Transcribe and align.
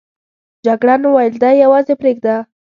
جګړن 0.65 1.01
وویل 1.05 1.35
دی 1.43 1.53
یوازې 1.63 1.93
پرېږده. 2.01 2.35